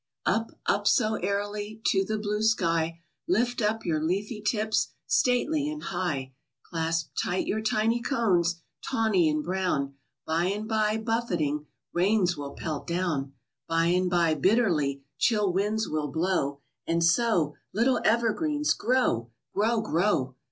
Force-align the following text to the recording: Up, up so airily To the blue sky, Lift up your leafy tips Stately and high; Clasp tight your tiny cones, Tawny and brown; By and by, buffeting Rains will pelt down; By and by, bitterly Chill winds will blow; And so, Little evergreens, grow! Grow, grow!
Up, 0.25 0.49
up 0.65 0.87
so 0.87 1.13
airily 1.17 1.79
To 1.91 2.03
the 2.03 2.17
blue 2.17 2.41
sky, 2.41 3.03
Lift 3.27 3.61
up 3.61 3.85
your 3.85 4.01
leafy 4.01 4.41
tips 4.41 4.87
Stately 5.05 5.69
and 5.69 5.83
high; 5.83 6.33
Clasp 6.63 7.11
tight 7.23 7.45
your 7.45 7.61
tiny 7.61 8.01
cones, 8.01 8.63
Tawny 8.83 9.29
and 9.29 9.43
brown; 9.43 9.93
By 10.25 10.45
and 10.45 10.67
by, 10.67 10.97
buffeting 10.97 11.67
Rains 11.93 12.35
will 12.35 12.55
pelt 12.55 12.87
down; 12.87 13.33
By 13.67 13.85
and 13.93 14.09
by, 14.09 14.33
bitterly 14.33 15.03
Chill 15.19 15.53
winds 15.53 15.87
will 15.87 16.07
blow; 16.07 16.61
And 16.87 17.03
so, 17.03 17.53
Little 17.71 18.01
evergreens, 18.03 18.73
grow! 18.73 19.29
Grow, 19.53 19.81
grow! 19.81 20.35